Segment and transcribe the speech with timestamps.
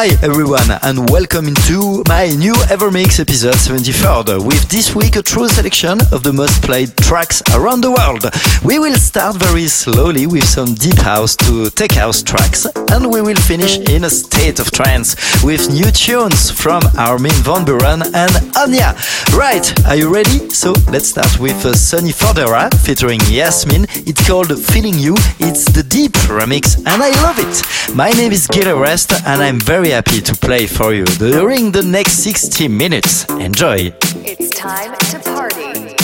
[0.00, 5.48] Hi everyone and welcome to my new Evermix episode 73rd with this week a true
[5.48, 8.22] selection of the most played tracks around the world.
[8.62, 13.22] We will start very slowly with some deep house to tech house tracks and we
[13.22, 18.56] will finish in a state of trance with new tunes from Armin van Buuren and
[18.56, 18.94] Anya.
[19.36, 20.48] Right, are you ready?
[20.50, 23.86] So let's start with Sonny Fodera featuring Yasmin.
[24.06, 25.16] It's called Feeling You.
[25.40, 27.96] It's the deep remix and I love it.
[27.96, 31.72] My name is Gil Everest and I'm very very happy to play for you during
[31.72, 33.24] the next 60 minutes.
[33.30, 33.92] Enjoy.
[34.22, 35.94] It's time to party.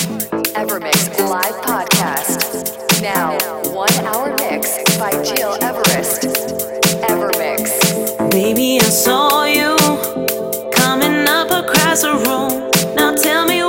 [0.54, 3.02] Evermix live podcast.
[3.02, 3.36] Now,
[3.74, 6.22] one hour mix by Gil Everest.
[7.10, 8.30] Evermix.
[8.30, 9.76] Baby, I saw you
[10.72, 12.70] coming up across the room.
[12.94, 13.63] Now tell me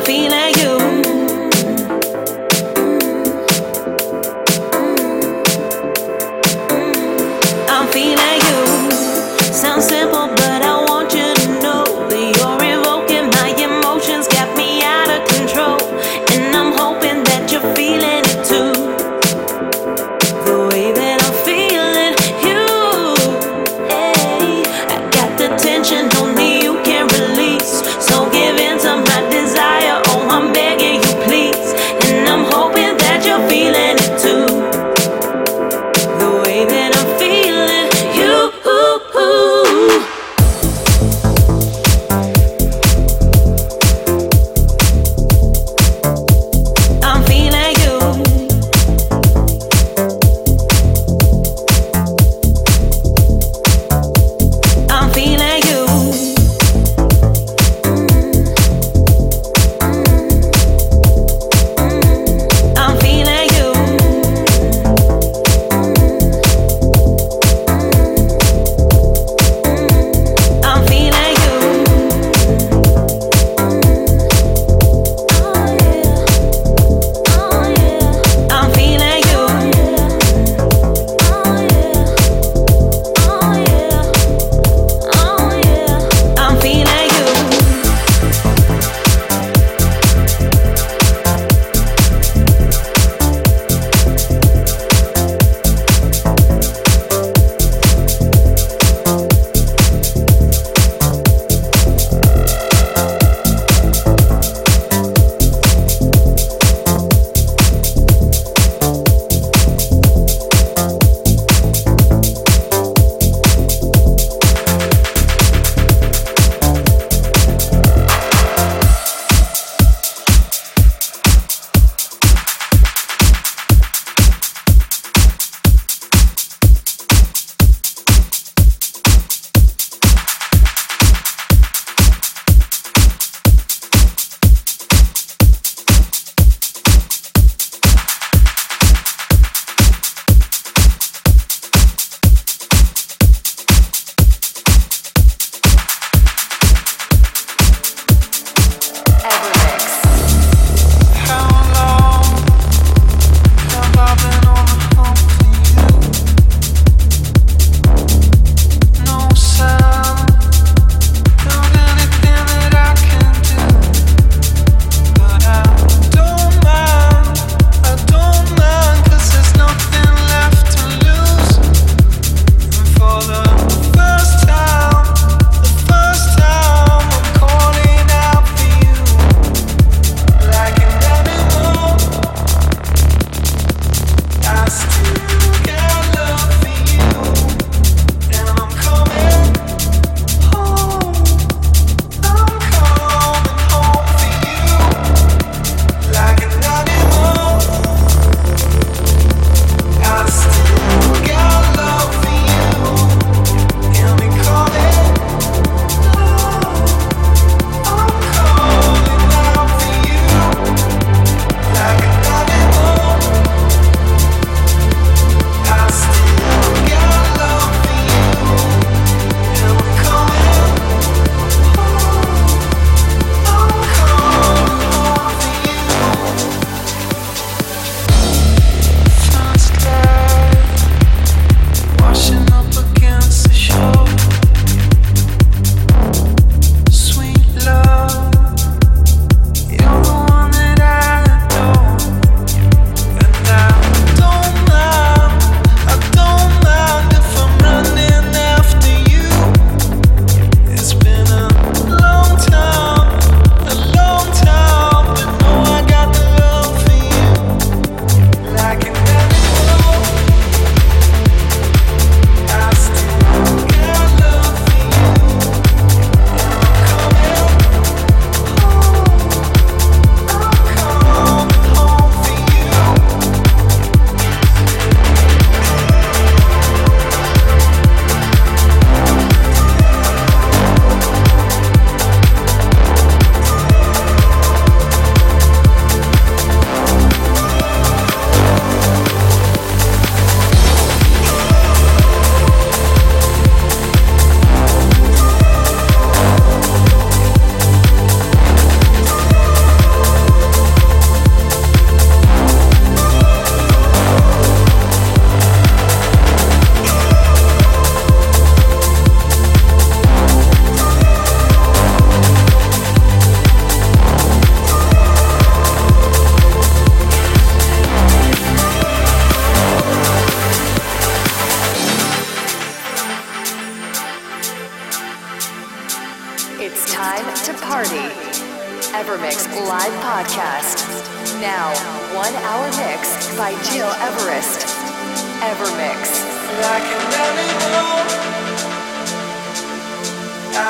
[0.00, 0.79] I'm feeling you.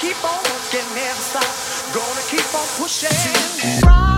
[0.00, 1.44] keep on working, never stop.
[1.94, 4.09] Gonna keep on pushing.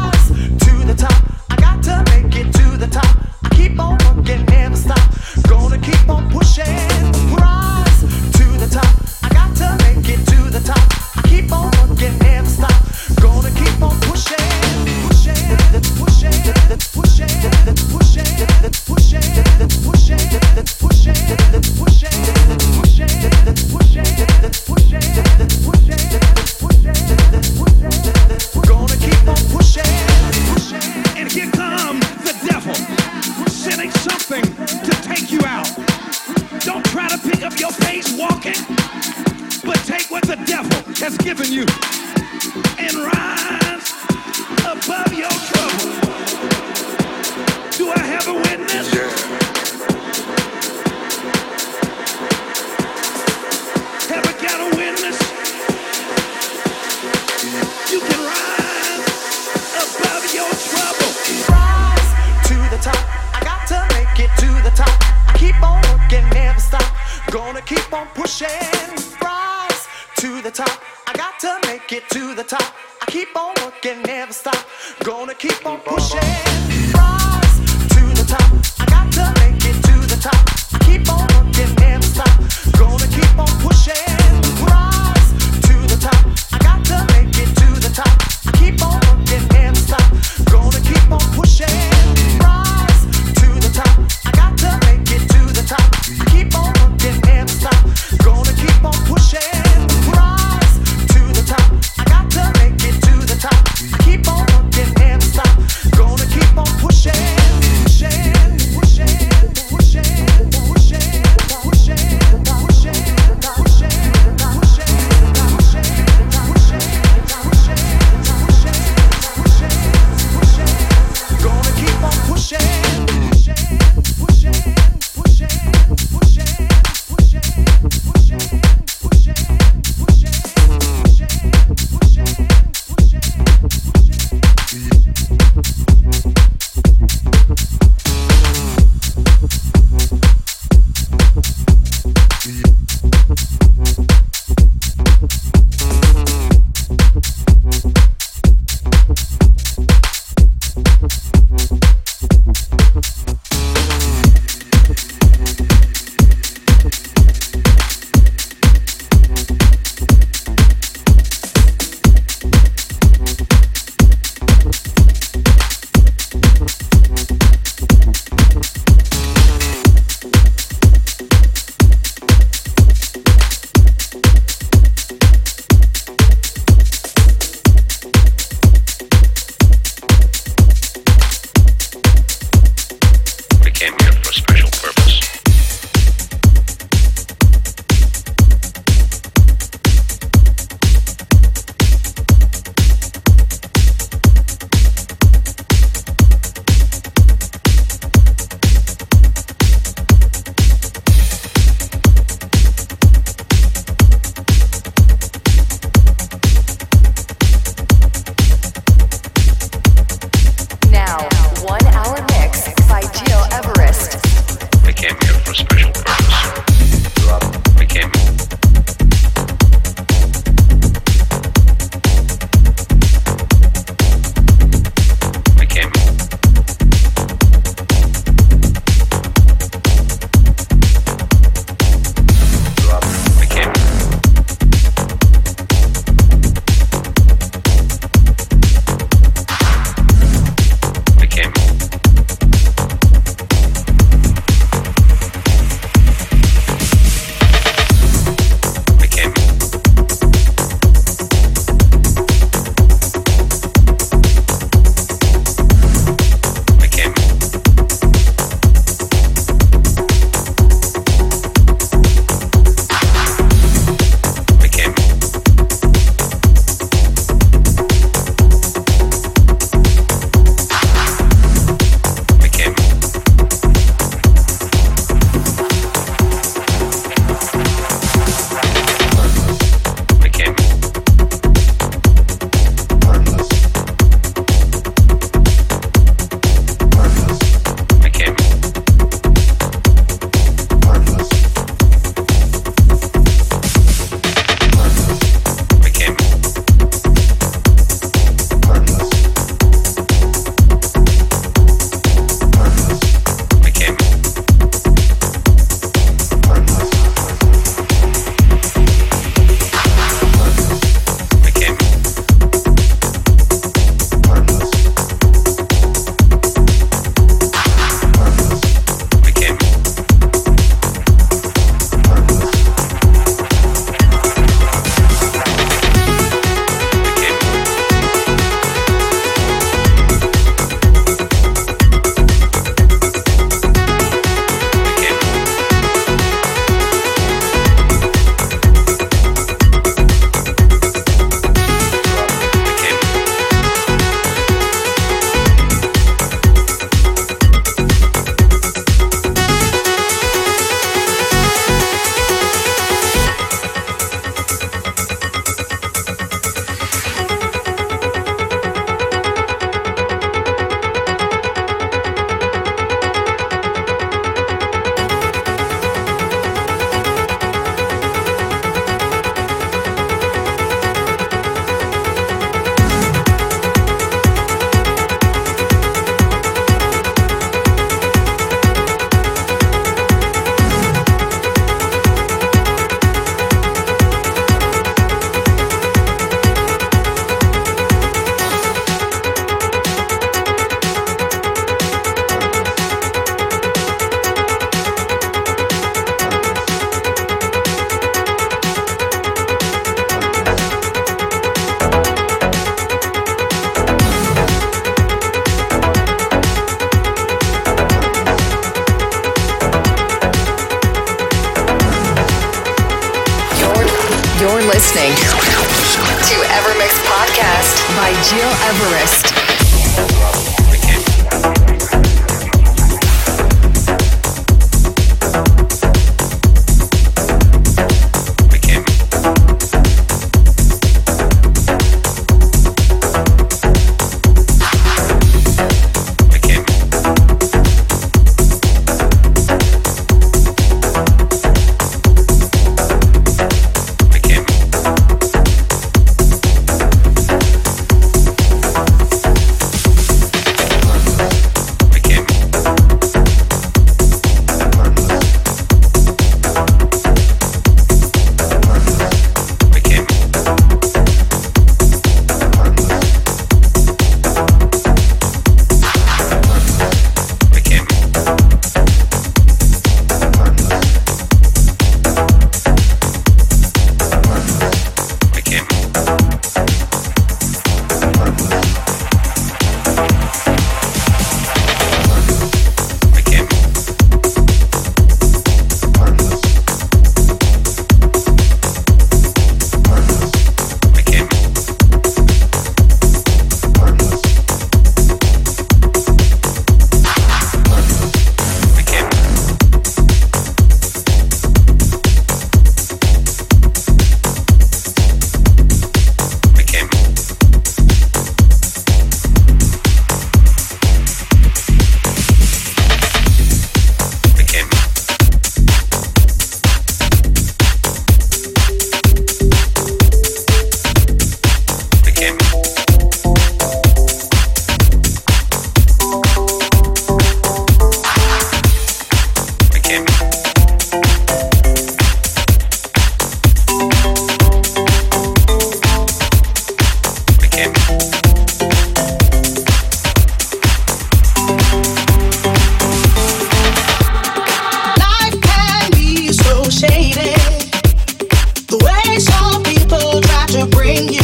[550.66, 551.21] Bring you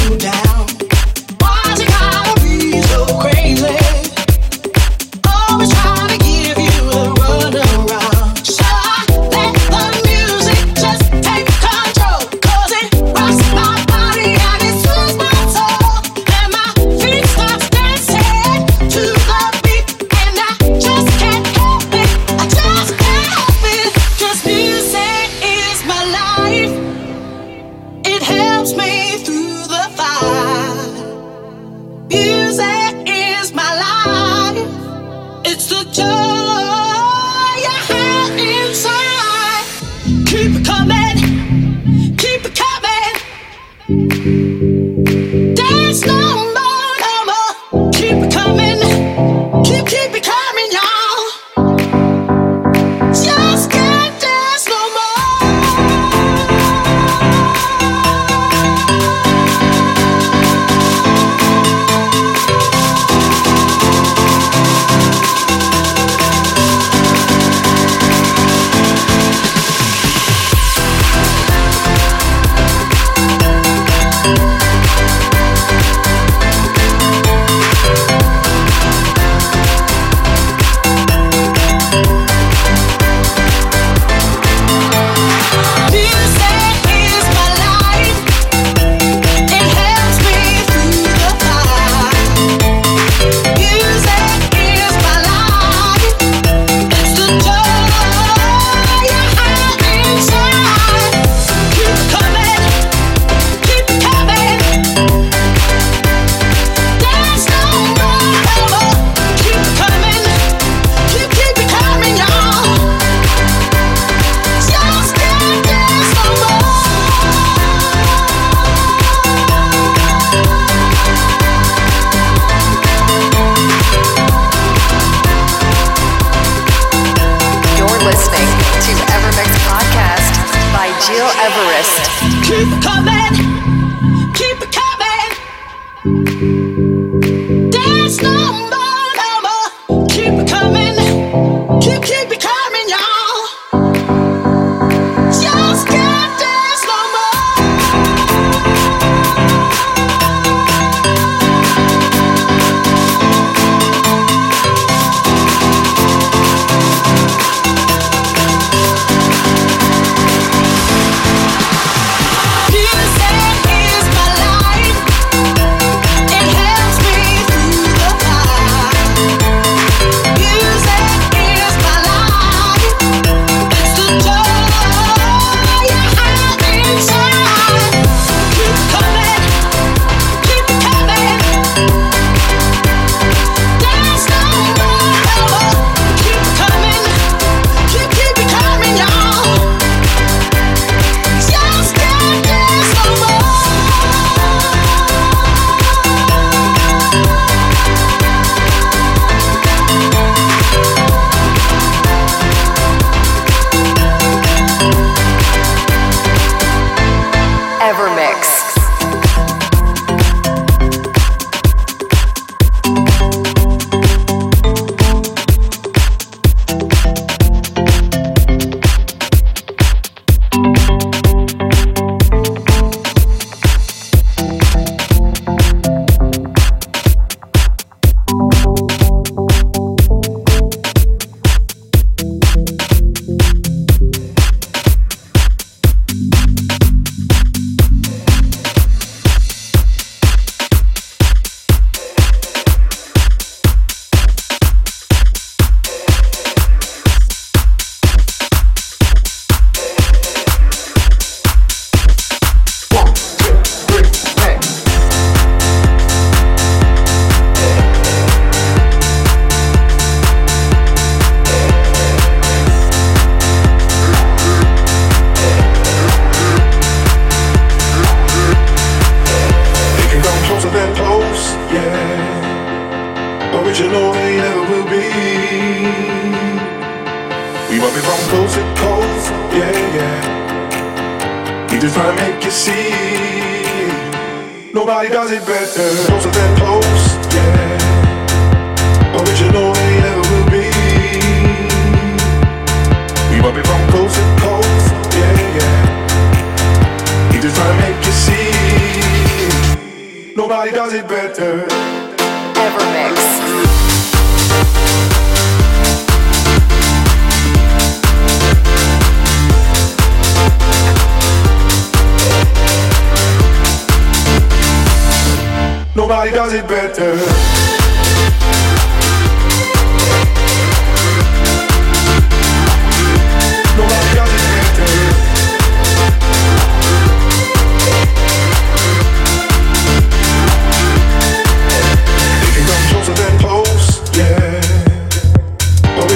[131.08, 132.77] Gil Everest.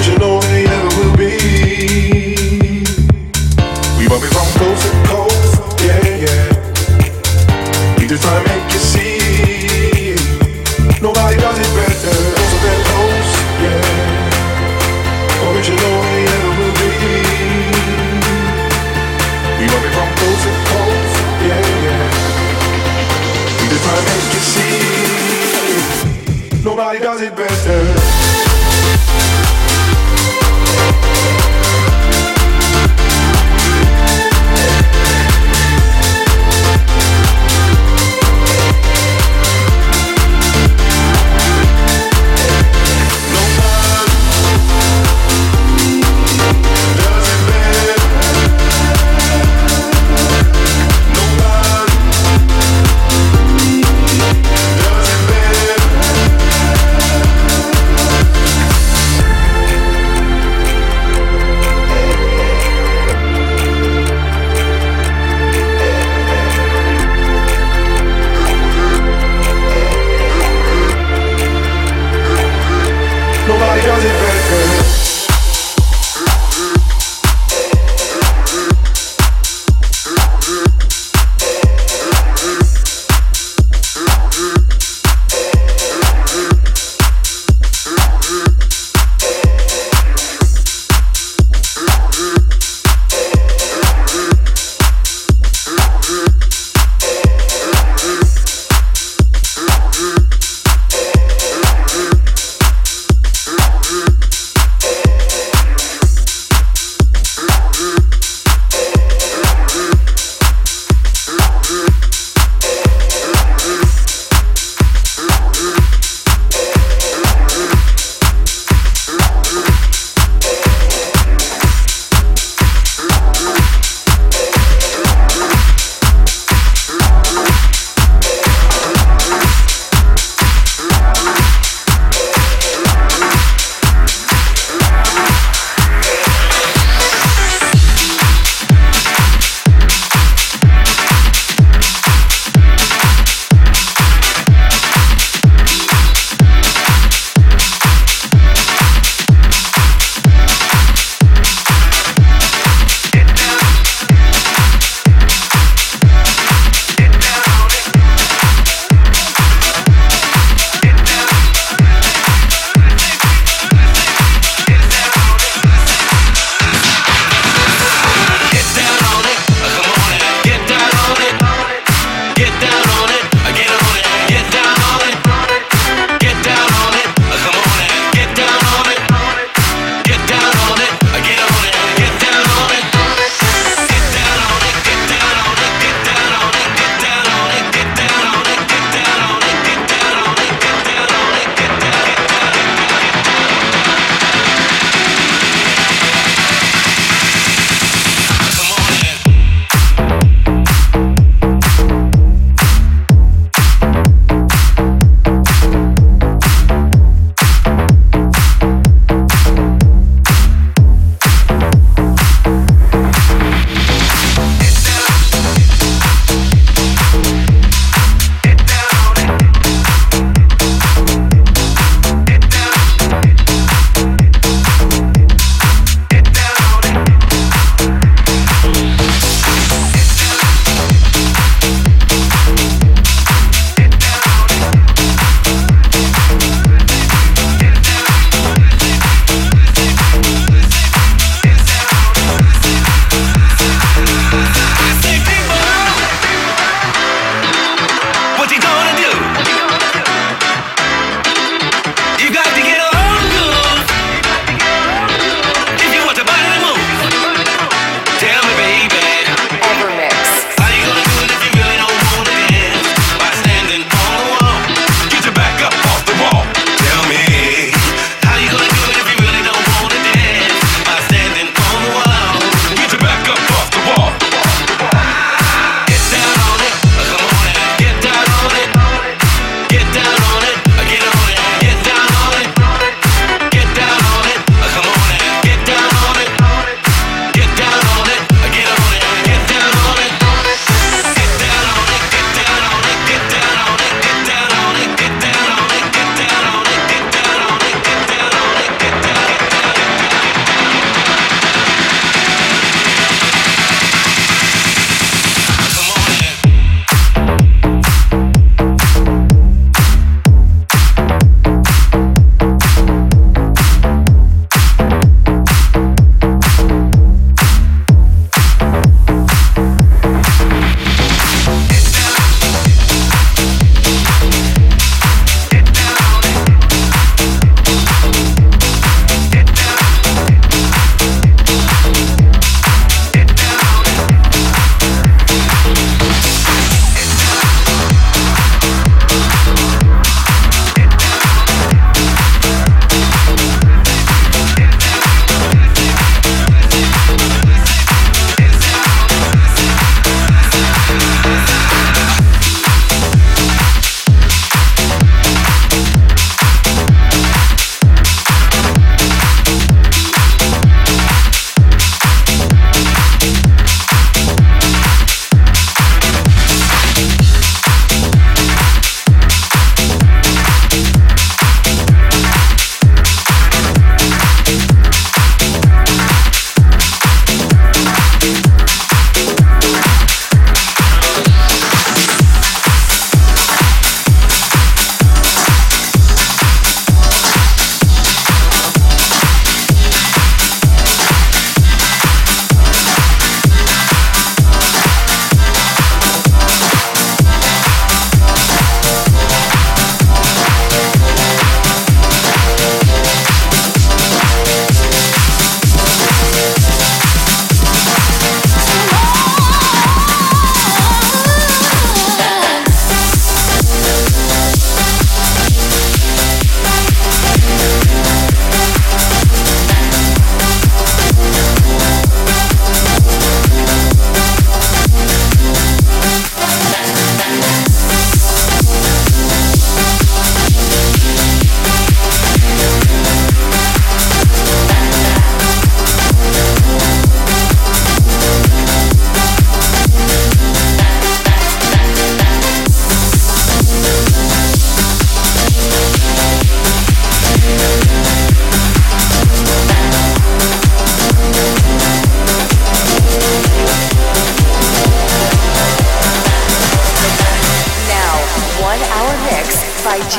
[0.03, 0.52] Original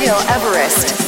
[0.06, 1.03] Everest.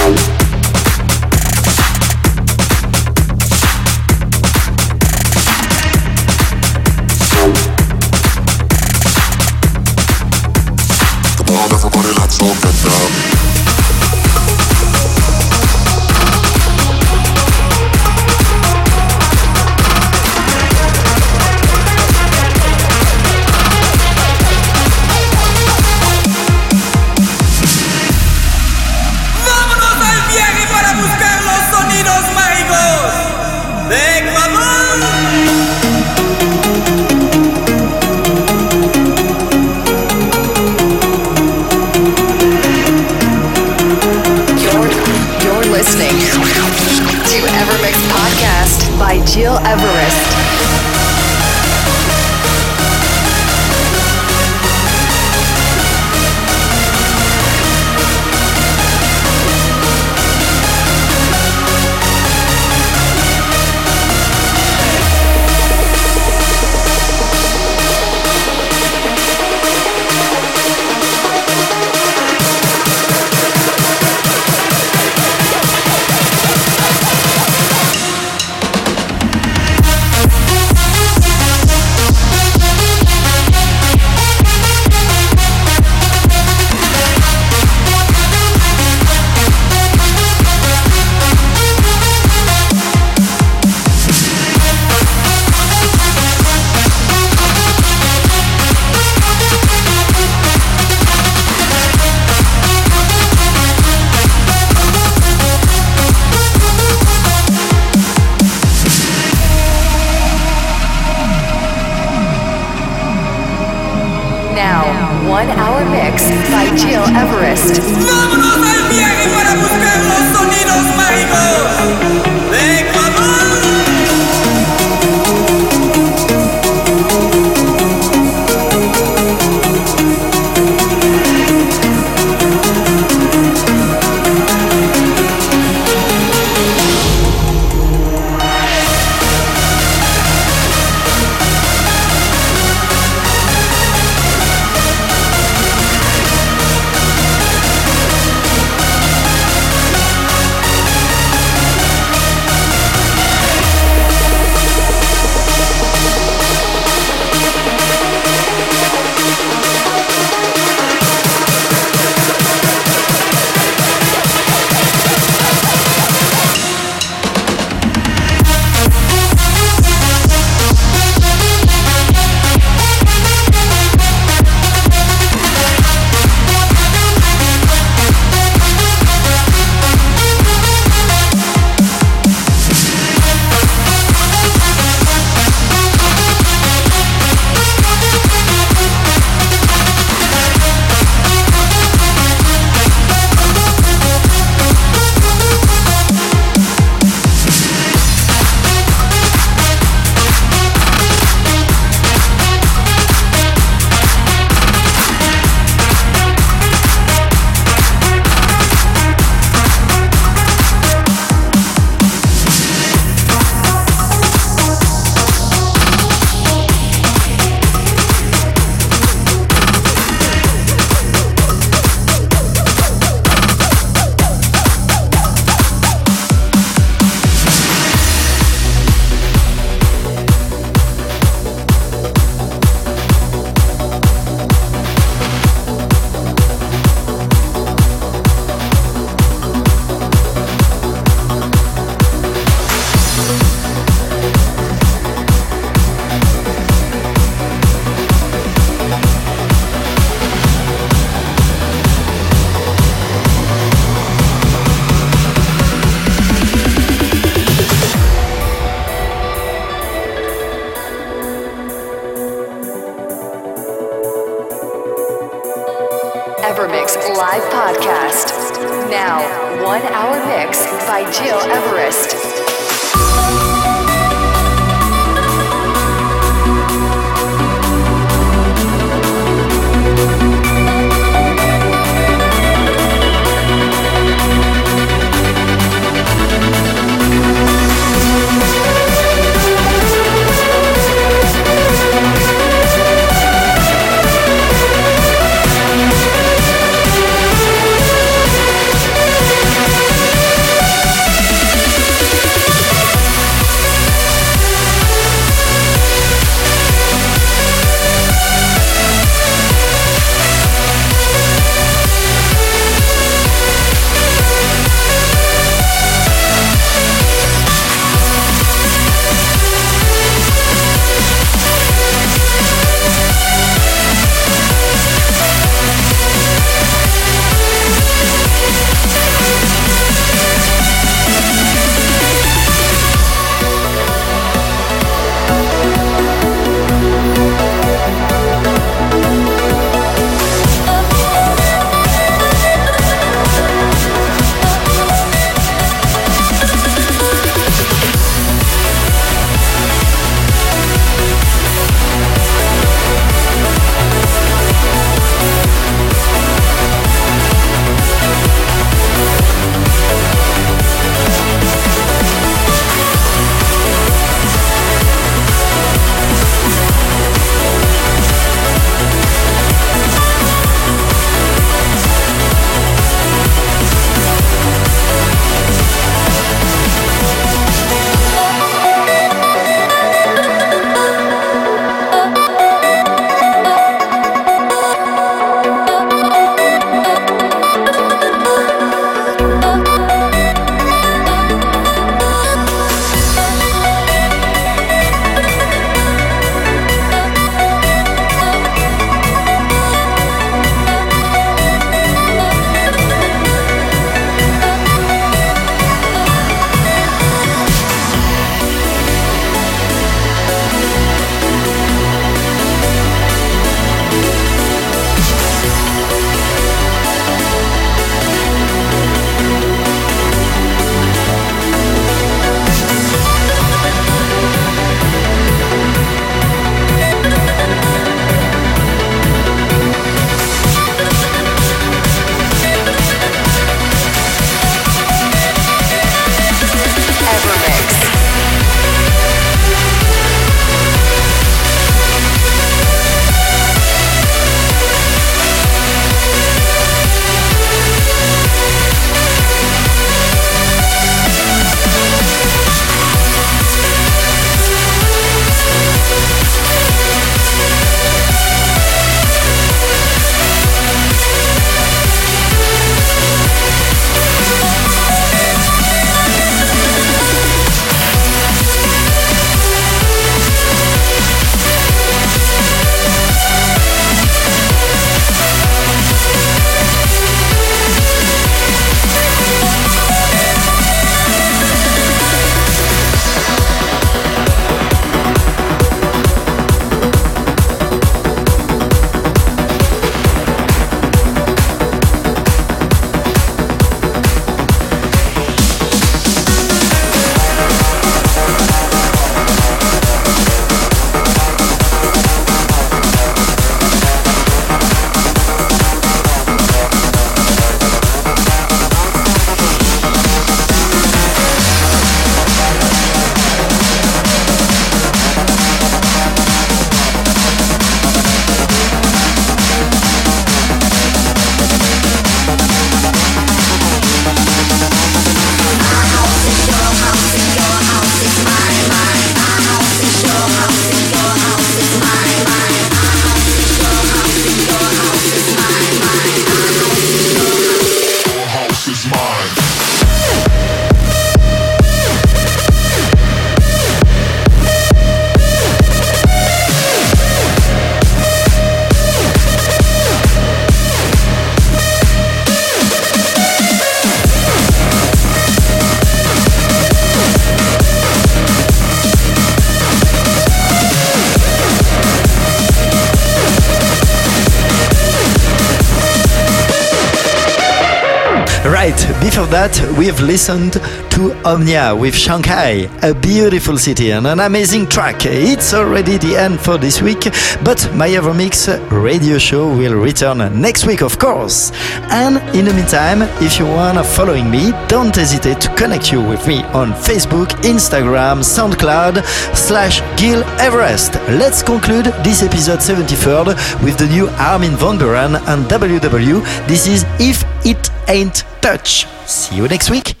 [569.41, 575.03] That, we've listened to Omnia with Shanghai, a beautiful city and an amazing track.
[575.07, 577.05] It's already the end for this week,
[577.43, 581.51] but my Evermix radio show will return next week, of course.
[581.89, 586.27] And in the meantime, if you wanna following me, don't hesitate to connect you with
[586.27, 589.03] me on Facebook, Instagram, SoundCloud,
[589.35, 590.93] slash Gil Everest.
[591.17, 596.21] Let's conclude this episode 73rd with the new Armin van Buuren and WW.
[596.47, 598.87] This is If It Ain't Dutch.
[599.05, 600.00] See you next week.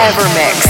[0.00, 0.69] Evermix.